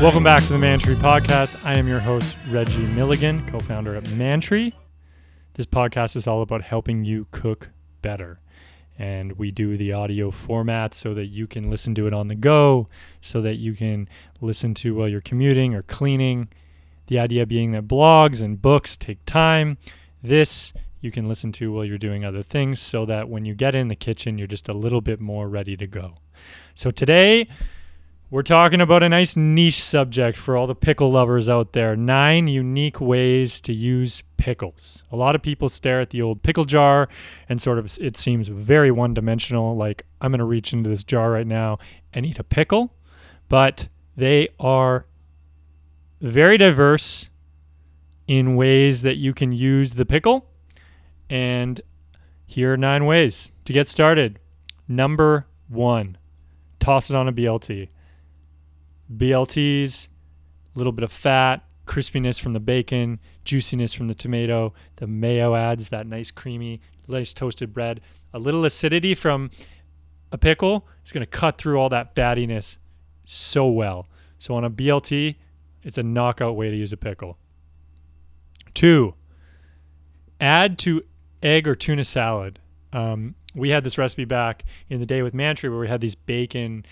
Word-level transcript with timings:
Welcome 0.00 0.24
back 0.24 0.42
to 0.42 0.52
the 0.52 0.58
Mantry 0.58 0.96
Podcast. 0.96 1.64
I 1.64 1.78
am 1.78 1.86
your 1.86 2.00
host, 2.00 2.36
Reggie 2.48 2.84
Milligan, 2.88 3.46
co 3.48 3.60
founder 3.60 3.94
at 3.94 4.06
Mantry. 4.10 4.74
This 5.54 5.66
podcast 5.66 6.16
is 6.16 6.26
all 6.26 6.42
about 6.42 6.62
helping 6.62 7.04
you 7.04 7.28
cook 7.30 7.70
better. 8.02 8.40
And 8.98 9.32
we 9.38 9.52
do 9.52 9.76
the 9.76 9.92
audio 9.92 10.32
format 10.32 10.94
so 10.94 11.14
that 11.14 11.26
you 11.26 11.46
can 11.46 11.70
listen 11.70 11.94
to 11.94 12.08
it 12.08 12.12
on 12.12 12.26
the 12.26 12.34
go, 12.34 12.88
so 13.20 13.40
that 13.42 13.54
you 13.54 13.74
can 13.74 14.08
listen 14.40 14.74
to 14.74 14.96
while 14.96 15.08
you're 15.08 15.20
commuting 15.20 15.74
or 15.74 15.82
cleaning. 15.82 16.48
The 17.06 17.20
idea 17.20 17.46
being 17.46 17.70
that 17.72 17.86
blogs 17.86 18.42
and 18.42 18.60
books 18.60 18.96
take 18.96 19.24
time. 19.24 19.78
This 20.22 20.72
you 21.00 21.12
can 21.12 21.28
listen 21.28 21.52
to 21.52 21.72
while 21.72 21.84
you're 21.84 21.98
doing 21.98 22.24
other 22.24 22.42
things 22.42 22.80
so 22.80 23.06
that 23.06 23.28
when 23.28 23.44
you 23.44 23.54
get 23.54 23.76
in 23.76 23.88
the 23.88 23.96
kitchen, 23.96 24.38
you're 24.38 24.48
just 24.48 24.68
a 24.68 24.74
little 24.74 25.00
bit 25.00 25.20
more 25.20 25.48
ready 25.48 25.76
to 25.76 25.86
go. 25.86 26.16
So 26.74 26.90
today, 26.90 27.46
we're 28.34 28.42
talking 28.42 28.80
about 28.80 29.04
a 29.04 29.08
nice 29.08 29.36
niche 29.36 29.80
subject 29.80 30.36
for 30.36 30.56
all 30.56 30.66
the 30.66 30.74
pickle 30.74 31.12
lovers 31.12 31.48
out 31.48 31.72
there. 31.72 31.94
Nine 31.94 32.48
unique 32.48 33.00
ways 33.00 33.60
to 33.60 33.72
use 33.72 34.24
pickles. 34.38 35.04
A 35.12 35.16
lot 35.16 35.36
of 35.36 35.42
people 35.42 35.68
stare 35.68 36.00
at 36.00 36.10
the 36.10 36.20
old 36.20 36.42
pickle 36.42 36.64
jar 36.64 37.08
and 37.48 37.62
sort 37.62 37.78
of 37.78 37.96
it 38.00 38.16
seems 38.16 38.48
very 38.48 38.90
one 38.90 39.14
dimensional, 39.14 39.76
like 39.76 40.04
I'm 40.20 40.32
going 40.32 40.40
to 40.40 40.44
reach 40.44 40.72
into 40.72 40.90
this 40.90 41.04
jar 41.04 41.30
right 41.30 41.46
now 41.46 41.78
and 42.12 42.26
eat 42.26 42.40
a 42.40 42.42
pickle. 42.42 42.92
But 43.48 43.88
they 44.16 44.48
are 44.58 45.06
very 46.20 46.58
diverse 46.58 47.28
in 48.26 48.56
ways 48.56 49.02
that 49.02 49.14
you 49.14 49.32
can 49.32 49.52
use 49.52 49.92
the 49.92 50.04
pickle. 50.04 50.50
And 51.30 51.80
here 52.46 52.72
are 52.72 52.76
nine 52.76 53.06
ways 53.06 53.52
to 53.66 53.72
get 53.72 53.86
started. 53.86 54.40
Number 54.88 55.46
one, 55.68 56.18
toss 56.80 57.10
it 57.10 57.16
on 57.16 57.28
a 57.28 57.32
BLT. 57.32 57.90
BLTs, 59.14 60.08
a 60.74 60.78
little 60.78 60.92
bit 60.92 61.04
of 61.04 61.12
fat, 61.12 61.64
crispiness 61.86 62.40
from 62.40 62.52
the 62.52 62.60
bacon, 62.60 63.20
juiciness 63.44 63.92
from 63.92 64.08
the 64.08 64.14
tomato. 64.14 64.72
The 64.96 65.06
mayo 65.06 65.54
adds 65.54 65.88
that 65.90 66.06
nice 66.06 66.30
creamy, 66.30 66.80
nice 67.08 67.34
toasted 67.34 67.72
bread. 67.72 68.00
A 68.32 68.38
little 68.38 68.64
acidity 68.64 69.14
from 69.14 69.50
a 70.32 70.38
pickle 70.38 70.86
is 71.04 71.12
going 71.12 71.24
to 71.24 71.30
cut 71.30 71.58
through 71.58 71.78
all 71.78 71.88
that 71.90 72.14
fattiness 72.14 72.78
so 73.24 73.66
well. 73.66 74.08
So 74.38 74.54
on 74.54 74.64
a 74.64 74.70
BLT, 74.70 75.36
it's 75.82 75.98
a 75.98 76.02
knockout 76.02 76.56
way 76.56 76.70
to 76.70 76.76
use 76.76 76.92
a 76.92 76.96
pickle. 76.96 77.38
Two, 78.72 79.14
add 80.40 80.78
to 80.80 81.04
egg 81.42 81.68
or 81.68 81.74
tuna 81.74 82.04
salad. 82.04 82.58
Um, 82.92 83.34
we 83.54 83.70
had 83.70 83.84
this 83.84 83.98
recipe 83.98 84.24
back 84.24 84.64
in 84.88 84.98
the 84.98 85.06
day 85.06 85.22
with 85.22 85.34
Mantry 85.34 85.68
where 85.68 85.78
we 85.78 85.88
had 85.88 86.00
these 86.00 86.14
bacon 86.14 86.84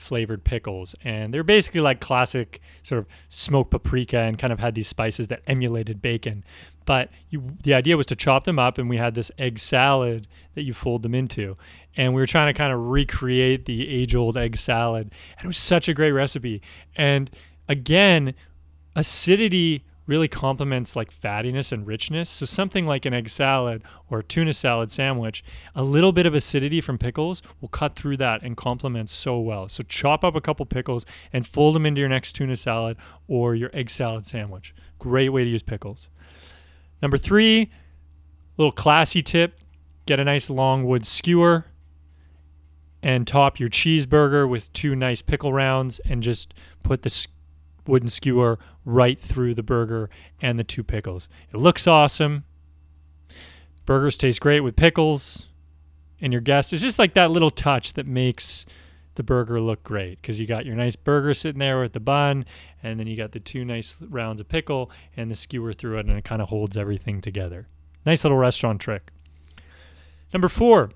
flavored 0.00 0.44
pickles 0.44 0.94
and 1.04 1.32
they're 1.32 1.42
basically 1.44 1.80
like 1.80 2.00
classic 2.00 2.60
sort 2.82 2.98
of 2.98 3.06
smoked 3.28 3.70
paprika 3.70 4.18
and 4.18 4.38
kind 4.38 4.52
of 4.52 4.58
had 4.58 4.74
these 4.74 4.88
spices 4.88 5.28
that 5.28 5.42
emulated 5.46 6.00
bacon. 6.02 6.44
But 6.86 7.10
you, 7.28 7.56
the 7.62 7.74
idea 7.74 7.96
was 7.96 8.06
to 8.06 8.16
chop 8.16 8.44
them 8.44 8.58
up 8.58 8.78
and 8.78 8.88
we 8.88 8.96
had 8.96 9.14
this 9.14 9.30
egg 9.38 9.58
salad 9.58 10.26
that 10.54 10.62
you 10.62 10.74
fold 10.74 11.02
them 11.02 11.14
into. 11.14 11.56
And 11.96 12.14
we 12.14 12.20
were 12.20 12.26
trying 12.26 12.52
to 12.52 12.56
kind 12.56 12.72
of 12.72 12.80
recreate 12.80 13.66
the 13.66 13.88
age 13.88 14.14
old 14.14 14.36
egg 14.36 14.56
salad 14.56 15.12
and 15.38 15.44
it 15.44 15.46
was 15.46 15.58
such 15.58 15.88
a 15.88 15.94
great 15.94 16.12
recipe. 16.12 16.62
And 16.96 17.30
again 17.68 18.34
acidity 18.96 19.84
really 20.10 20.26
complements 20.26 20.96
like 20.96 21.14
fattiness 21.14 21.70
and 21.70 21.86
richness. 21.86 22.28
So 22.28 22.44
something 22.44 22.84
like 22.84 23.06
an 23.06 23.14
egg 23.14 23.28
salad 23.28 23.84
or 24.10 24.24
tuna 24.24 24.52
salad 24.52 24.90
sandwich, 24.90 25.44
a 25.76 25.84
little 25.84 26.10
bit 26.10 26.26
of 26.26 26.34
acidity 26.34 26.80
from 26.80 26.98
pickles 26.98 27.42
will 27.60 27.68
cut 27.68 27.94
through 27.94 28.16
that 28.16 28.42
and 28.42 28.56
complement 28.56 29.08
so 29.08 29.38
well. 29.38 29.68
So 29.68 29.84
chop 29.84 30.24
up 30.24 30.34
a 30.34 30.40
couple 30.40 30.66
pickles 30.66 31.06
and 31.32 31.46
fold 31.46 31.76
them 31.76 31.86
into 31.86 32.00
your 32.00 32.08
next 32.08 32.32
tuna 32.32 32.56
salad 32.56 32.96
or 33.28 33.54
your 33.54 33.70
egg 33.72 33.88
salad 33.88 34.26
sandwich. 34.26 34.74
Great 34.98 35.28
way 35.28 35.44
to 35.44 35.50
use 35.50 35.62
pickles. 35.62 36.08
Number 37.00 37.16
3, 37.16 37.70
little 38.56 38.72
classy 38.72 39.22
tip, 39.22 39.60
get 40.06 40.18
a 40.18 40.24
nice 40.24 40.50
long 40.50 40.84
wood 40.86 41.06
skewer 41.06 41.66
and 43.00 43.28
top 43.28 43.60
your 43.60 43.70
cheeseburger 43.70 44.48
with 44.48 44.72
two 44.72 44.96
nice 44.96 45.22
pickle 45.22 45.52
rounds 45.52 46.00
and 46.00 46.20
just 46.20 46.52
put 46.82 47.02
the 47.02 47.26
wooden 47.86 48.08
skewer 48.08 48.58
right 48.90 49.20
through 49.20 49.54
the 49.54 49.62
burger 49.62 50.10
and 50.40 50.58
the 50.58 50.64
two 50.64 50.82
pickles. 50.82 51.28
It 51.52 51.56
looks 51.56 51.86
awesome. 51.86 52.44
Burgers 53.86 54.16
taste 54.16 54.40
great 54.40 54.60
with 54.60 54.76
pickles. 54.76 55.48
And 56.20 56.32
your 56.32 56.42
guest 56.42 56.72
is 56.72 56.82
just 56.82 56.98
like 56.98 57.14
that 57.14 57.30
little 57.30 57.50
touch 57.50 57.94
that 57.94 58.06
makes 58.06 58.66
the 59.14 59.22
burger 59.22 59.60
look 59.60 59.82
great 59.82 60.20
because 60.20 60.38
you 60.38 60.46
got 60.46 60.66
your 60.66 60.76
nice 60.76 60.96
burger 60.96 61.34
sitting 61.34 61.58
there 61.58 61.80
with 61.80 61.92
the 61.92 62.00
bun, 62.00 62.44
and 62.82 63.00
then 63.00 63.06
you 63.06 63.16
got 63.16 63.32
the 63.32 63.40
two 63.40 63.64
nice 63.64 63.96
rounds 64.00 64.40
of 64.40 64.48
pickle 64.48 64.90
and 65.16 65.30
the 65.30 65.34
skewer 65.34 65.72
through 65.72 65.98
it, 65.98 66.06
and 66.06 66.16
it 66.16 66.24
kind 66.24 66.42
of 66.42 66.48
holds 66.48 66.76
everything 66.76 67.20
together. 67.20 67.68
Nice 68.06 68.24
little 68.24 68.38
restaurant 68.38 68.80
trick. 68.80 69.10
Number 70.32 70.48
four, 70.48 70.90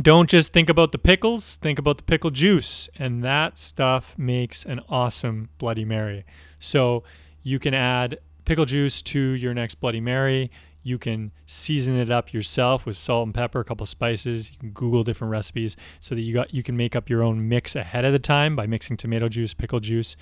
don't 0.00 0.30
just 0.30 0.52
think 0.52 0.70
about 0.70 0.92
the 0.92 0.98
pickles, 0.98 1.56
think 1.56 1.78
about 1.78 1.98
the 1.98 2.02
pickle 2.04 2.30
juice. 2.30 2.88
And 2.96 3.22
that 3.24 3.58
stuff 3.58 4.14
makes 4.16 4.64
an 4.64 4.80
awesome 4.88 5.50
Bloody 5.58 5.84
Mary. 5.84 6.24
So 6.58 7.04
you 7.42 7.58
can 7.58 7.74
add 7.74 8.18
pickle 8.44 8.64
juice 8.64 9.02
to 9.02 9.20
your 9.20 9.52
next 9.52 9.76
Bloody 9.76 10.00
Mary. 10.00 10.50
You 10.82 10.98
can 10.98 11.30
season 11.46 11.96
it 11.96 12.10
up 12.10 12.32
yourself 12.32 12.86
with 12.86 12.96
salt 12.96 13.26
and 13.26 13.34
pepper, 13.34 13.60
a 13.60 13.64
couple 13.64 13.86
spices. 13.86 14.50
You 14.50 14.58
can 14.58 14.70
Google 14.70 15.04
different 15.04 15.30
recipes 15.30 15.76
so 16.00 16.14
that 16.14 16.22
you 16.22 16.34
got 16.34 16.52
you 16.52 16.62
can 16.62 16.76
make 16.76 16.96
up 16.96 17.08
your 17.08 17.22
own 17.22 17.48
mix 17.48 17.76
ahead 17.76 18.04
of 18.04 18.12
the 18.12 18.18
time 18.18 18.56
by 18.56 18.66
mixing 18.66 18.96
tomato 18.96 19.28
juice, 19.28 19.54
pickle 19.54 19.78
juice, 19.78 20.16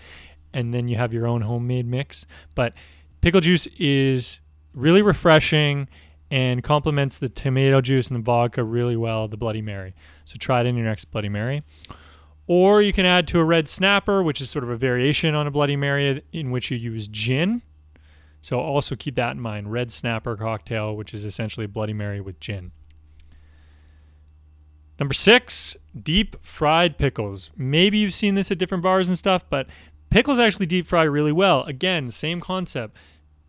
and 0.52 0.74
then 0.74 0.88
you 0.88 0.96
have 0.96 1.14
your 1.14 1.26
own 1.26 1.42
homemade 1.42 1.86
mix. 1.86 2.26
But 2.54 2.74
pickle 3.20 3.40
juice 3.40 3.68
is 3.78 4.40
really 4.74 5.00
refreshing 5.00 5.88
and 6.30 6.62
complements 6.62 7.18
the 7.18 7.28
tomato 7.28 7.80
juice 7.80 8.08
and 8.08 8.16
the 8.16 8.22
vodka 8.22 8.62
really 8.62 8.96
well, 8.96 9.28
the 9.28 9.36
Bloody 9.36 9.62
Mary. 9.62 9.94
So 10.24 10.36
try 10.38 10.60
it 10.60 10.66
in 10.66 10.76
your 10.76 10.86
next 10.86 11.06
Bloody 11.06 11.28
Mary. 11.28 11.62
Or 12.46 12.82
you 12.82 12.92
can 12.92 13.06
add 13.06 13.28
to 13.28 13.38
a 13.38 13.44
red 13.44 13.68
snapper, 13.68 14.22
which 14.22 14.40
is 14.40 14.50
sort 14.50 14.64
of 14.64 14.70
a 14.70 14.76
variation 14.76 15.34
on 15.34 15.46
a 15.46 15.50
Bloody 15.50 15.76
Mary 15.76 16.22
in 16.32 16.50
which 16.50 16.70
you 16.70 16.76
use 16.76 17.08
gin. 17.08 17.62
So 18.42 18.58
also 18.58 18.96
keep 18.96 19.16
that 19.16 19.32
in 19.32 19.40
mind. 19.40 19.70
Red 19.72 19.92
snapper 19.92 20.36
cocktail, 20.36 20.96
which 20.96 21.12
is 21.14 21.24
essentially 21.24 21.66
a 21.66 21.68
Bloody 21.68 21.92
Mary 21.92 22.20
with 22.20 22.40
gin. 22.40 22.72
Number 24.98 25.14
six, 25.14 25.76
deep 26.00 26.36
fried 26.44 26.98
pickles. 26.98 27.50
Maybe 27.56 27.98
you've 27.98 28.14
seen 28.14 28.34
this 28.34 28.50
at 28.50 28.58
different 28.58 28.82
bars 28.82 29.08
and 29.08 29.16
stuff, 29.16 29.48
but 29.48 29.66
pickles 30.10 30.38
actually 30.38 30.66
deep 30.66 30.86
fry 30.86 31.04
really 31.04 31.32
well. 31.32 31.62
Again, 31.64 32.10
same 32.10 32.40
concept. 32.40 32.96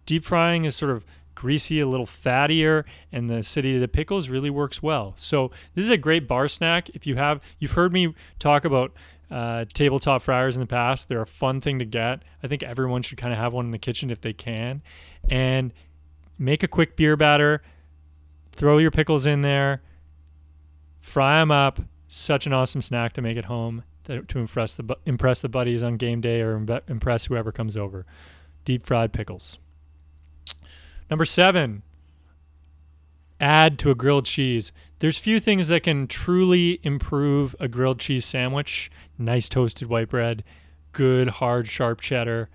Deep 0.06 0.24
frying 0.24 0.64
is 0.66 0.76
sort 0.76 0.92
of 0.92 1.06
greasy, 1.36 1.80
a 1.80 1.88
little 1.88 2.06
fattier, 2.06 2.84
and 3.12 3.30
the 3.30 3.44
city 3.44 3.76
of 3.76 3.82
the 3.82 3.88
pickles 3.88 4.30
really 4.30 4.50
works 4.50 4.82
well. 4.82 5.14
So 5.16 5.52
this 5.76 5.86
is 5.86 5.92
a 5.92 5.98
great 5.98 6.28
bar 6.28 6.48
snack. 6.48 6.90
If 6.90 7.08
you 7.08 7.16
have, 7.16 7.42
you've 7.60 7.72
heard 7.72 7.94
me 7.94 8.14
talk 8.40 8.66
about 8.66 8.94
uh, 9.30 9.66
tabletop 9.74 10.22
fryers 10.22 10.56
in 10.56 10.62
the 10.62 10.68
past. 10.68 11.08
They're 11.08 11.22
a 11.22 11.28
fun 11.28 11.62
thing 11.62 11.80
to 11.80 11.86
get. 11.86 12.24
I 12.44 12.48
think 12.48 12.64
everyone 12.64 13.02
should 13.02 13.18
kind 13.18 13.34
of 13.34 13.40
have 13.40 13.54
one 13.54 13.66
in 13.66 13.72
the 13.72 13.78
kitchen 13.78 14.12
if 14.12 14.22
they 14.22 14.34
can, 14.34 14.82
and 15.30 15.74
make 16.38 16.64
a 16.64 16.68
quick 16.68 16.96
beer 16.96 17.16
batter. 17.16 17.62
Throw 18.52 18.78
your 18.78 18.92
pickles 18.92 19.26
in 19.26 19.42
there, 19.42 19.82
fry 21.00 21.40
them 21.40 21.52
up. 21.52 21.80
Such 22.08 22.46
an 22.46 22.52
awesome 22.52 22.82
snack 22.82 23.14
to 23.14 23.22
make 23.22 23.38
at 23.38 23.46
home 23.46 23.84
to 24.04 24.40
impress 24.40 24.76
the 24.76 24.98
impress 25.06 25.42
the 25.42 25.50
buddies 25.50 25.84
on 25.84 25.96
game 25.96 26.20
day 26.22 26.42
or 26.42 26.56
impress 26.88 27.26
whoever 27.26 27.52
comes 27.52 27.78
over. 27.78 28.06
Deep 28.66 28.86
fried 28.86 29.14
pickles. 29.14 29.60
Number 31.12 31.26
seven, 31.26 31.84
add 33.42 33.78
to 33.80 33.92
a 33.92 33.96
grilled 33.96 34.26
cheese. 34.26 34.72
There's 35.00 35.18
few 35.18 35.42
things 35.42 35.68
that 35.68 35.84
can 35.84 36.08
truly 36.08 36.80
improve 36.84 37.54
a 37.60 37.68
grilled 37.68 38.00
cheese 38.00 38.26
sandwich. 38.26 38.90
Nice 39.18 39.50
toasted 39.50 39.90
white 39.90 40.08
bread, 40.08 40.46
good 40.94 41.28
hard 41.28 41.68
sharp 41.68 42.00
cheddar, 42.00 42.50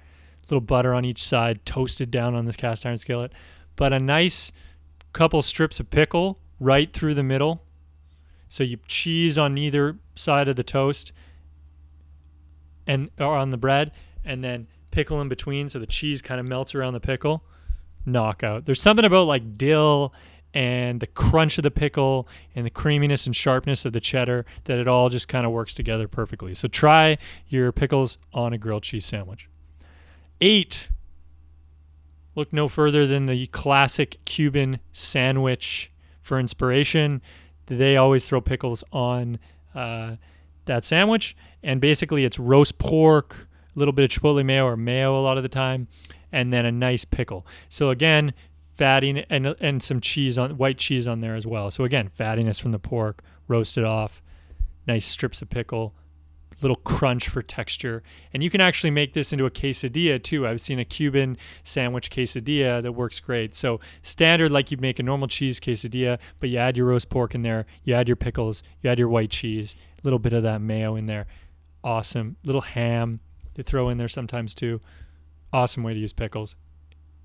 little 0.48 0.62
butter 0.62 0.94
on 0.94 1.04
each 1.04 1.22
side, 1.22 1.66
toasted 1.66 2.10
down 2.10 2.34
on 2.34 2.46
this 2.46 2.56
cast 2.56 2.86
iron 2.86 2.96
skillet. 2.96 3.32
But 3.76 3.92
a 3.92 3.98
nice 3.98 4.52
couple 5.12 5.42
strips 5.42 5.78
of 5.78 5.90
pickle 5.90 6.38
right 6.58 6.90
through 6.90 7.14
the 7.14 7.22
middle. 7.22 7.62
So 8.48 8.64
you 8.64 8.78
cheese 8.88 9.36
on 9.36 9.58
either 9.58 9.98
side 10.14 10.48
of 10.48 10.56
the 10.56 10.64
toast 10.64 11.12
and 12.86 13.10
or 13.18 13.36
on 13.36 13.50
the 13.50 13.58
bread 13.58 13.92
and 14.24 14.42
then 14.42 14.66
pickle 14.92 15.20
in 15.20 15.28
between 15.28 15.68
so 15.68 15.78
the 15.78 15.86
cheese 15.86 16.22
kind 16.22 16.40
of 16.40 16.46
melts 16.46 16.74
around 16.74 16.94
the 16.94 17.00
pickle 17.00 17.44
knockout. 18.06 18.64
There's 18.64 18.80
something 18.80 19.04
about 19.04 19.26
like 19.26 19.58
dill 19.58 20.14
and 20.54 21.00
the 21.00 21.06
crunch 21.06 21.58
of 21.58 21.62
the 21.62 21.70
pickle 21.70 22.26
and 22.54 22.64
the 22.64 22.70
creaminess 22.70 23.26
and 23.26 23.36
sharpness 23.36 23.84
of 23.84 23.92
the 23.92 24.00
cheddar 24.00 24.46
that 24.64 24.78
it 24.78 24.88
all 24.88 25.10
just 25.10 25.28
kind 25.28 25.44
of 25.44 25.52
works 25.52 25.74
together 25.74 26.08
perfectly. 26.08 26.54
So 26.54 26.66
try 26.66 27.18
your 27.48 27.72
pickles 27.72 28.16
on 28.32 28.52
a 28.54 28.58
grilled 28.58 28.84
cheese 28.84 29.04
sandwich. 29.04 29.48
Eight. 30.40 30.88
Look 32.34 32.52
no 32.52 32.68
further 32.68 33.06
than 33.06 33.26
the 33.26 33.46
classic 33.48 34.18
Cuban 34.24 34.80
sandwich 34.92 35.90
for 36.22 36.38
inspiration. 36.38 37.22
They 37.66 37.96
always 37.96 38.26
throw 38.26 38.40
pickles 38.40 38.84
on 38.92 39.38
uh, 39.74 40.16
that 40.66 40.84
sandwich, 40.84 41.36
and 41.62 41.80
basically 41.80 42.24
it's 42.24 42.38
roast 42.38 42.78
pork, 42.78 43.48
a 43.74 43.78
little 43.78 43.92
bit 43.92 44.04
of 44.04 44.10
chipotle 44.10 44.44
mayo 44.44 44.64
or 44.64 44.76
mayo 44.76 45.18
a 45.18 45.22
lot 45.22 45.36
of 45.36 45.42
the 45.42 45.48
time, 45.48 45.88
and 46.36 46.52
then 46.52 46.66
a 46.66 46.70
nice 46.70 47.06
pickle. 47.06 47.46
So 47.70 47.88
again, 47.88 48.34
fatty 48.76 49.24
and 49.30 49.56
and 49.58 49.82
some 49.82 50.02
cheese 50.02 50.36
on 50.36 50.58
white 50.58 50.76
cheese 50.76 51.08
on 51.08 51.20
there 51.20 51.34
as 51.34 51.46
well. 51.46 51.70
So 51.70 51.82
again, 51.84 52.10
fattiness 52.16 52.60
from 52.60 52.72
the 52.72 52.78
pork, 52.78 53.22
roasted 53.48 53.84
off, 53.84 54.20
nice 54.86 55.06
strips 55.06 55.40
of 55.40 55.48
pickle, 55.48 55.94
little 56.60 56.76
crunch 56.76 57.30
for 57.30 57.40
texture. 57.40 58.02
And 58.34 58.42
you 58.42 58.50
can 58.50 58.60
actually 58.60 58.90
make 58.90 59.14
this 59.14 59.32
into 59.32 59.46
a 59.46 59.50
quesadilla 59.50 60.22
too. 60.22 60.46
I've 60.46 60.60
seen 60.60 60.78
a 60.78 60.84
Cuban 60.84 61.38
sandwich 61.64 62.10
quesadilla 62.10 62.82
that 62.82 62.92
works 62.92 63.18
great. 63.18 63.54
So 63.54 63.80
standard 64.02 64.50
like 64.50 64.70
you'd 64.70 64.82
make 64.82 64.98
a 64.98 65.02
normal 65.02 65.28
cheese 65.28 65.58
quesadilla, 65.58 66.18
but 66.38 66.50
you 66.50 66.58
add 66.58 66.76
your 66.76 66.86
roast 66.86 67.08
pork 67.08 67.34
in 67.34 67.40
there, 67.40 67.64
you 67.84 67.94
add 67.94 68.08
your 68.08 68.16
pickles, 68.16 68.62
you 68.82 68.90
add 68.90 68.98
your 68.98 69.08
white 69.08 69.30
cheese, 69.30 69.74
a 69.98 70.02
little 70.04 70.18
bit 70.18 70.34
of 70.34 70.42
that 70.42 70.60
mayo 70.60 70.96
in 70.96 71.06
there. 71.06 71.26
Awesome. 71.82 72.36
Little 72.44 72.60
ham 72.60 73.20
they 73.54 73.62
throw 73.62 73.88
in 73.88 73.96
there 73.96 74.08
sometimes 74.08 74.54
too. 74.54 74.82
Awesome 75.52 75.82
way 75.82 75.94
to 75.94 76.00
use 76.00 76.12
pickles. 76.12 76.56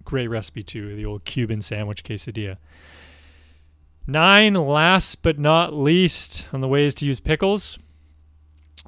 Great 0.04 0.28
recipe 0.28 0.64
too, 0.64 0.96
the 0.96 1.06
old 1.06 1.26
Cuban 1.26 1.62
sandwich 1.62 2.04
quesadilla. 2.04 2.58
Nine, 4.08 4.54
last 4.54 5.22
but 5.22 5.38
not 5.38 5.74
least, 5.74 6.48
on 6.52 6.62
the 6.62 6.68
ways 6.68 6.96
to 6.96 7.06
use 7.06 7.20
pickles 7.20 7.78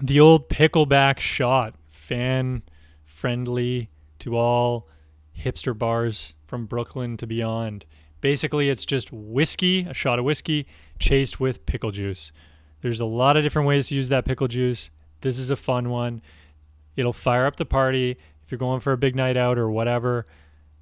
the 0.02 0.20
old 0.20 0.50
pickleback 0.50 1.20
shot, 1.20 1.76
fan 1.90 2.64
friendly 3.06 3.90
to 4.20 4.38
all 4.38 4.88
hipster 5.38 5.78
bars 5.78 6.36
from 6.48 6.66
Brooklyn 6.66 7.18
to 7.18 7.28
beyond. 7.28 7.86
Basically, 8.22 8.70
it's 8.70 8.86
just 8.86 9.12
whiskey, 9.12 9.86
a 9.90 9.94
shot 9.94 10.20
of 10.20 10.26
whiskey, 10.26 10.66
chased 11.00 11.40
with 11.40 11.66
pickle 11.66 11.92
juice. 11.92 12.32
There's 12.82 13.02
a 13.02 13.06
lot 13.06 13.38
of 13.38 13.44
different 13.44 13.68
ways 13.68 13.88
to 13.88 13.96
use 13.96 14.10
that 14.10 14.26
pickle 14.26 14.48
juice. 14.48 14.90
This 15.22 15.40
is 15.40 15.50
a 15.50 15.56
fun 15.56 15.90
one. 15.90 16.22
It'll 16.96 17.14
fire 17.14 17.46
up 17.46 17.56
the 17.56 17.66
party 17.66 18.18
if 18.46 18.52
you're 18.52 18.58
going 18.58 18.80
for 18.80 18.92
a 18.92 18.98
big 18.98 19.16
night 19.16 19.38
out 19.38 19.58
or 19.58 19.70
whatever, 19.70 20.28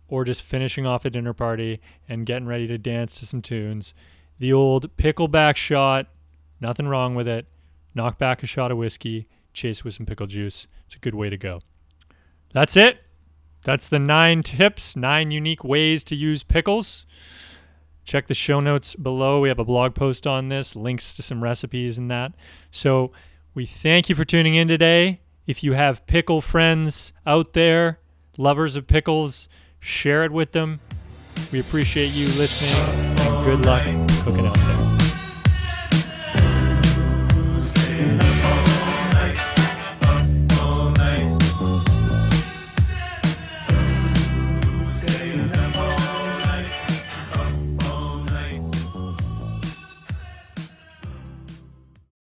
or 0.08 0.26
just 0.26 0.44
finishing 0.44 0.86
off 0.86 1.06
a 1.06 1.10
dinner 1.10 1.34
party 1.34 1.80
and 2.10 2.26
getting 2.26 2.48
ready 2.48 2.68
to 2.68 2.78
dance 2.78 3.16
to 3.16 3.26
some 3.26 3.42
tunes. 3.42 3.94
The 4.40 4.52
old 4.52 4.96
pickleback 4.98 5.56
shot, 5.56 6.08
nothing 6.60 6.88
wrong 6.88 7.16
with 7.16 7.28
it 7.28 7.48
knock 7.94 8.18
back 8.18 8.44
a 8.44 8.48
shot 8.48 8.72
of 8.72 8.78
whiskey, 8.78 9.28
chase 9.54 9.84
with 9.84 9.94
some 9.94 10.06
pickle 10.06 10.28
juice. 10.28 10.68
It's 10.86 10.96
a 10.96 11.00
good 11.00 11.16
way 11.16 11.30
to 11.30 11.38
go. 11.38 11.62
That's 12.54 12.76
it. 12.76 13.00
That's 13.64 13.88
the 13.88 14.00
nine 14.00 14.44
tips, 14.44 14.96
nine 14.96 15.32
unique 15.32 15.64
ways 15.64 16.04
to 16.06 16.16
use 16.16 16.44
pickles. 16.44 17.06
Check 18.04 18.28
the 18.28 18.34
show 18.34 18.60
notes 18.60 18.96
below. 18.96 19.40
We 19.42 19.50
have 19.50 19.60
a 19.60 19.66
blog 19.66 19.94
post 19.94 20.26
on 20.26 20.50
this, 20.50 20.76
links 20.76 21.14
to 21.16 21.22
some 21.22 21.44
recipes 21.44 21.98
and 21.98 22.10
that. 22.10 22.34
So 22.72 23.12
we 23.54 23.66
thank 23.66 24.10
you 24.10 24.16
for 24.16 24.26
tuning 24.26 24.56
in 24.56 24.68
today. 24.68 25.21
If 25.48 25.64
you 25.64 25.74
have 25.74 26.06
pickle 26.06 26.42
friends 26.42 27.14
out 27.26 27.54
there, 27.54 28.00
lovers 28.38 28.76
of 28.76 28.88
pickles, 28.88 29.48
share 29.80 30.24
it 30.24 30.32
with 30.32 30.52
them. 30.52 30.80
We 31.52 31.60
appreciate 31.60 32.12
you 32.14 32.28
listening 32.28 33.18
and 33.20 33.46
good 33.46 33.66
luck 33.66 33.84
cooking 34.24 34.46
up. 34.46 34.61